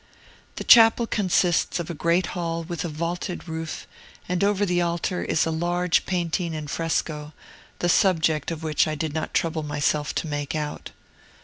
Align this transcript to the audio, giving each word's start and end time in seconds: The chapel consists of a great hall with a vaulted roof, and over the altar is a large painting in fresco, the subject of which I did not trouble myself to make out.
The 0.55 0.63
chapel 0.63 1.05
consists 1.05 1.79
of 1.79 1.91
a 1.91 1.93
great 1.93 2.25
hall 2.33 2.63
with 2.63 2.83
a 2.83 2.89
vaulted 2.89 3.47
roof, 3.47 3.85
and 4.27 4.43
over 4.43 4.65
the 4.65 4.81
altar 4.81 5.21
is 5.23 5.45
a 5.45 5.51
large 5.51 6.07
painting 6.07 6.55
in 6.55 6.65
fresco, 6.67 7.33
the 7.77 7.87
subject 7.87 8.49
of 8.49 8.63
which 8.63 8.87
I 8.87 8.95
did 8.95 9.13
not 9.13 9.35
trouble 9.35 9.61
myself 9.61 10.15
to 10.15 10.25
make 10.27 10.55
out. 10.55 10.89